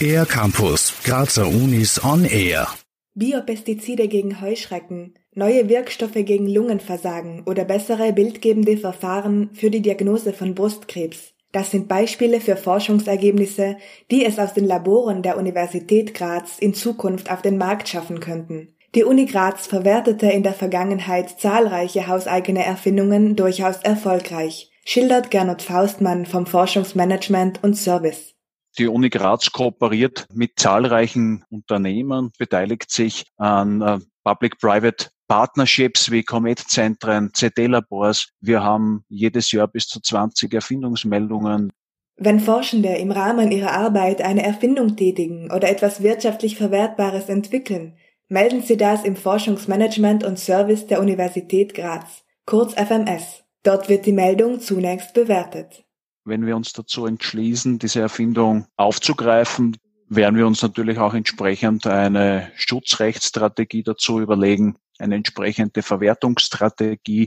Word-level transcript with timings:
Air 0.00 0.26
Campus, 0.26 0.92
Grazer 1.04 1.46
Unis 1.46 2.02
on 2.04 2.24
Air. 2.24 2.68
Biopestizide 3.14 4.08
gegen 4.08 4.40
Heuschrecken, 4.40 5.14
neue 5.34 5.68
Wirkstoffe 5.68 6.14
gegen 6.14 6.46
Lungenversagen 6.46 7.42
oder 7.46 7.64
bessere 7.64 8.12
bildgebende 8.12 8.76
Verfahren 8.76 9.50
für 9.54 9.70
die 9.70 9.80
Diagnose 9.80 10.32
von 10.32 10.54
Brustkrebs. 10.54 11.32
Das 11.52 11.70
sind 11.70 11.88
Beispiele 11.88 12.40
für 12.40 12.56
Forschungsergebnisse, 12.56 13.78
die 14.10 14.24
es 14.24 14.38
aus 14.38 14.52
den 14.52 14.66
Laboren 14.66 15.22
der 15.22 15.38
Universität 15.38 16.14
Graz 16.14 16.58
in 16.58 16.74
Zukunft 16.74 17.30
auf 17.30 17.40
den 17.40 17.56
Markt 17.56 17.88
schaffen 17.88 18.20
könnten. 18.20 18.74
Die 18.94 19.04
Uni 19.04 19.26
Graz 19.26 19.66
verwertete 19.66 20.26
in 20.26 20.42
der 20.42 20.54
Vergangenheit 20.54 21.40
zahlreiche 21.40 22.06
hauseigene 22.06 22.64
Erfindungen 22.64 23.36
durchaus 23.36 23.78
erfolgreich, 23.78 24.70
schildert 24.86 25.30
Gernot 25.30 25.62
Faustmann 25.62 26.24
vom 26.26 26.46
Forschungsmanagement 26.46 27.62
und 27.62 27.74
Service. 27.74 28.34
Die 28.78 28.86
Uni 28.86 29.10
Graz 29.10 29.50
kooperiert 29.50 30.26
mit 30.32 30.52
zahlreichen 30.56 31.44
Unternehmen, 31.50 32.30
beteiligt 32.38 32.90
sich 32.90 33.24
an 33.36 33.82
äh, 33.82 33.98
Public-Private 34.22 35.08
Partnerships 35.28 36.10
wie 36.10 36.22
Comet-Zentren, 36.22 37.30
CD-Labors. 37.34 38.28
Wir 38.40 38.62
haben 38.62 39.02
jedes 39.08 39.50
Jahr 39.50 39.66
bis 39.66 39.88
zu 39.88 40.00
20 40.00 40.54
Erfindungsmeldungen. 40.54 41.72
Wenn 42.16 42.38
Forschende 42.38 42.94
im 42.96 43.10
Rahmen 43.10 43.50
ihrer 43.50 43.72
Arbeit 43.72 44.22
eine 44.22 44.44
Erfindung 44.44 44.96
tätigen 44.96 45.50
oder 45.50 45.68
etwas 45.68 46.02
wirtschaftlich 46.02 46.56
Verwertbares 46.56 47.28
entwickeln, 47.28 47.96
melden 48.28 48.62
Sie 48.62 48.76
das 48.76 49.04
im 49.04 49.16
Forschungsmanagement 49.16 50.22
und 50.22 50.38
Service 50.38 50.86
der 50.86 51.00
Universität 51.00 51.74
Graz, 51.74 52.24
kurz 52.44 52.74
FMS. 52.74 53.45
Dort 53.66 53.88
wird 53.88 54.06
die 54.06 54.12
Meldung 54.12 54.60
zunächst 54.60 55.12
bewertet. 55.12 55.84
Wenn 56.24 56.46
wir 56.46 56.54
uns 56.54 56.72
dazu 56.72 57.04
entschließen, 57.04 57.80
diese 57.80 58.00
Erfindung 58.00 58.66
aufzugreifen, 58.76 59.76
werden 60.08 60.36
wir 60.36 60.46
uns 60.46 60.62
natürlich 60.62 60.98
auch 60.98 61.14
entsprechend 61.14 61.84
eine 61.84 62.52
Schutzrechtsstrategie 62.54 63.82
dazu 63.82 64.20
überlegen, 64.20 64.76
eine 65.00 65.16
entsprechende 65.16 65.82
Verwertungsstrategie, 65.82 67.26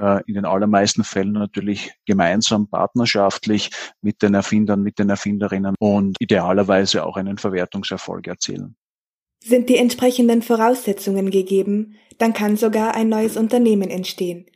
äh, 0.00 0.22
in 0.26 0.34
den 0.34 0.46
allermeisten 0.46 1.04
Fällen 1.04 1.32
natürlich 1.32 1.92
gemeinsam, 2.06 2.66
partnerschaftlich 2.66 3.70
mit 4.00 4.22
den 4.22 4.32
Erfindern, 4.32 4.82
mit 4.82 4.98
den 4.98 5.10
Erfinderinnen 5.10 5.74
und 5.78 6.16
idealerweise 6.18 7.04
auch 7.04 7.18
einen 7.18 7.36
Verwertungserfolg 7.36 8.26
erzielen. 8.26 8.74
Sind 9.44 9.68
die 9.68 9.76
entsprechenden 9.76 10.40
Voraussetzungen 10.40 11.30
gegeben, 11.30 11.96
dann 12.16 12.32
kann 12.32 12.56
sogar 12.56 12.94
ein 12.94 13.10
neues 13.10 13.36
Unternehmen 13.36 13.90
entstehen, 13.90 14.46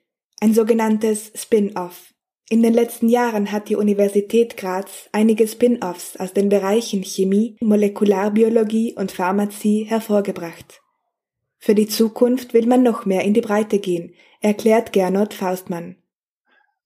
ein 0.41 0.55
sogenanntes 0.55 1.33
Spin-off. 1.35 2.15
In 2.51 2.63
den 2.63 2.73
letzten 2.73 3.09
Jahren 3.09 3.53
hat 3.53 3.69
die 3.69 3.77
Universität 3.77 4.57
Graz 4.57 5.11
einige 5.13 5.47
Spin-offs 5.47 6.17
aus 6.17 6.33
den 6.33 6.49
Bereichen 6.49 7.03
Chemie, 7.03 7.57
Molekularbiologie 7.61 8.95
und 8.95 9.13
Pharmazie 9.13 9.85
hervorgebracht. 9.85 10.81
Für 11.59 11.75
die 11.75 11.89
Zukunft 11.89 12.55
will 12.55 12.67
man 12.67 12.83
noch 12.83 13.05
mehr 13.05 13.25
in 13.25 13.35
die 13.35 13.41
Breite 13.41 13.81
gehen, 13.81 14.15
erklärt 14.41 14.93
Gernot 14.93 15.35
Faustmann. 15.35 15.97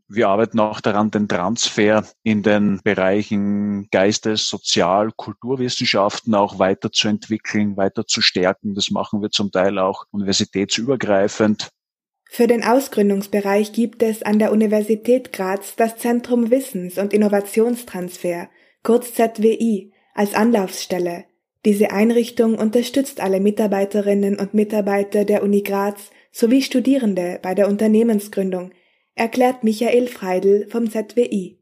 Wir 0.08 0.28
arbeiten 0.28 0.60
auch 0.60 0.80
daran, 0.80 1.10
den 1.10 1.28
Transfer 1.28 2.04
in 2.22 2.42
den 2.42 2.80
Bereichen 2.82 3.88
Geistes-, 3.90 4.48
Sozial-, 4.48 5.12
Kulturwissenschaften 5.16 6.34
auch 6.34 6.58
weiterzuentwickeln, 6.58 7.76
weiter 7.76 8.06
zu 8.06 8.20
stärken. 8.20 8.74
Das 8.74 8.90
machen 8.90 9.22
wir 9.22 9.30
zum 9.30 9.50
Teil 9.50 9.78
auch 9.78 10.04
universitätsübergreifend. 10.10 11.70
Für 12.34 12.46
den 12.46 12.64
Ausgründungsbereich 12.64 13.74
gibt 13.74 14.02
es 14.02 14.22
an 14.22 14.38
der 14.38 14.52
Universität 14.52 15.34
Graz 15.34 15.76
das 15.76 15.98
Zentrum 15.98 16.50
Wissens- 16.50 16.96
und 16.96 17.12
Innovationstransfer, 17.12 18.48
kurz 18.82 19.12
ZWI, 19.12 19.92
als 20.14 20.32
Anlaufstelle, 20.32 21.26
diese 21.66 21.90
Einrichtung 21.90 22.54
unterstützt 22.54 23.20
alle 23.20 23.38
Mitarbeiterinnen 23.38 24.40
und 24.40 24.54
Mitarbeiter 24.54 25.26
der 25.26 25.42
Uni 25.42 25.62
Graz 25.62 26.10
sowie 26.32 26.62
Studierende 26.62 27.38
bei 27.42 27.54
der 27.54 27.68
Unternehmensgründung, 27.68 28.72
erklärt 29.14 29.62
Michael 29.62 30.08
Freidel 30.08 30.66
vom 30.70 30.90
ZWI. 30.90 31.58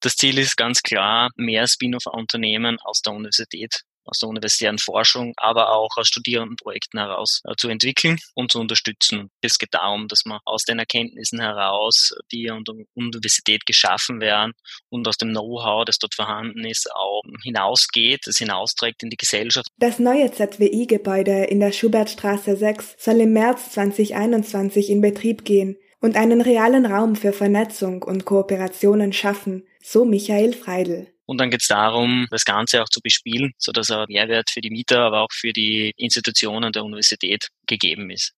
Das 0.00 0.16
Ziel 0.16 0.36
ist 0.36 0.58
ganz 0.58 0.82
klar, 0.82 1.30
mehr 1.36 1.66
Spin-off-Unternehmen 1.66 2.76
aus 2.84 3.00
der 3.00 3.14
Universität 3.14 3.80
aus 4.04 4.18
der 4.18 4.28
universitären 4.28 4.78
Forschung, 4.78 5.32
aber 5.36 5.72
auch 5.72 5.90
aus 5.96 6.08
Studierendenprojekten 6.08 6.98
heraus 7.00 7.42
äh, 7.44 7.54
zu 7.56 7.68
entwickeln 7.68 8.18
und 8.34 8.52
zu 8.52 8.60
unterstützen. 8.60 9.30
Es 9.40 9.58
geht 9.58 9.74
darum, 9.74 10.08
dass 10.08 10.24
man 10.24 10.40
aus 10.44 10.64
den 10.64 10.78
Erkenntnissen 10.78 11.40
heraus, 11.40 12.14
die 12.30 12.50
an 12.50 12.64
der 12.64 12.74
Universität 12.94 13.66
geschaffen 13.66 14.20
werden 14.20 14.52
und 14.88 15.06
aus 15.08 15.16
dem 15.16 15.30
Know-how, 15.30 15.84
das 15.84 15.98
dort 15.98 16.14
vorhanden 16.14 16.64
ist, 16.64 16.90
auch 16.94 17.22
hinausgeht, 17.42 18.26
das 18.26 18.38
hinausträgt 18.38 19.02
in 19.02 19.10
die 19.10 19.16
Gesellschaft. 19.16 19.68
Das 19.78 19.98
neue 19.98 20.30
ZWI-Gebäude 20.30 21.44
in 21.44 21.60
der 21.60 21.72
Schubertstraße 21.72 22.56
6 22.56 22.96
soll 22.98 23.20
im 23.20 23.32
März 23.32 23.72
2021 23.72 24.90
in 24.90 25.00
Betrieb 25.00 25.44
gehen 25.44 25.76
und 26.00 26.16
einen 26.16 26.40
realen 26.40 26.84
Raum 26.84 27.16
für 27.16 27.32
Vernetzung 27.32 28.02
und 28.02 28.24
Kooperationen 28.24 29.12
schaffen, 29.12 29.64
so 29.80 30.04
Michael 30.04 30.52
Freidel. 30.52 31.11
Und 31.26 31.40
dann 31.40 31.50
geht 31.50 31.62
es 31.62 31.68
darum, 31.68 32.26
das 32.30 32.44
Ganze 32.44 32.82
auch 32.82 32.88
zu 32.88 33.00
bespielen, 33.00 33.52
sodass 33.58 33.90
ein 33.90 34.06
Mehrwert 34.08 34.50
für 34.50 34.60
die 34.60 34.70
Mieter, 34.70 35.00
aber 35.00 35.22
auch 35.22 35.32
für 35.32 35.52
die 35.52 35.92
Institutionen 35.96 36.72
der 36.72 36.84
Universität 36.84 37.48
gegeben 37.66 38.10
ist. 38.10 38.32